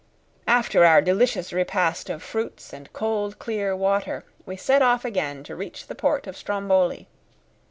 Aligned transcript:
After 0.47 0.83
our 0.83 0.99
delicious 0.99 1.53
repast 1.53 2.09
of 2.09 2.23
fruits 2.23 2.73
and 2.73 2.91
cold, 2.91 3.37
clear 3.37 3.75
water 3.75 4.25
we 4.47 4.55
set 4.57 4.81
off 4.81 5.05
again 5.05 5.43
to 5.43 5.55
reach 5.55 5.85
the 5.85 5.93
port 5.93 6.25
of 6.25 6.35
Stromboli. 6.35 7.07